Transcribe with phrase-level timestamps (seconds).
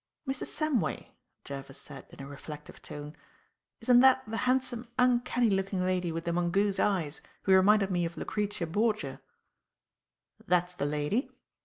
[0.27, 0.47] "Mrs.
[0.47, 1.11] Samway,"
[1.45, 3.15] Jervis said in a reflective tone;
[3.81, 8.17] "isn't that the handsome uncanny looking lady with the mongoose eyes, who reminded me of
[8.17, 9.21] Lucrezia Borgia?"
[10.47, 11.29] "That is the lady.